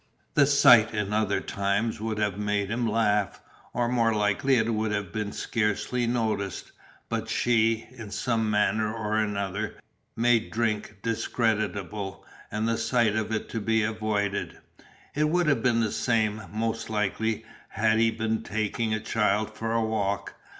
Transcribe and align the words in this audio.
The 0.33 0.47
sight 0.47 0.95
in 0.95 1.13
other 1.13 1.39
times 1.41 2.01
would 2.01 2.17
have 2.17 2.35
made 2.35 2.71
him 2.71 2.89
laugh, 2.91 3.39
or 3.71 3.87
more 3.87 4.15
likely 4.15 4.55
it 4.55 4.73
would 4.73 4.91
have 4.91 5.13
been 5.13 5.31
scarcely 5.31 6.07
noticed, 6.07 6.71
but 7.07 7.29
She, 7.29 7.85
in 7.91 8.09
some 8.09 8.49
manner 8.49 8.91
or 8.91 9.15
another, 9.17 9.75
made 10.15 10.49
drink 10.49 11.03
discreditable, 11.03 12.25
and 12.49 12.67
the 12.67 12.79
sight 12.79 13.15
of 13.15 13.31
it 13.31 13.47
to 13.49 13.61
be 13.61 13.83
avoided. 13.83 14.57
It 15.13 15.29
would 15.29 15.45
have 15.45 15.61
been 15.61 15.81
the 15.81 15.91
same, 15.91 16.45
most 16.51 16.89
likely, 16.89 17.45
had 17.69 17.99
he 17.99 18.09
been 18.09 18.41
taking 18.41 18.95
a 18.95 18.99
child 18.99 19.53
for 19.55 19.71
a 19.71 19.83
walk. 19.85 20.33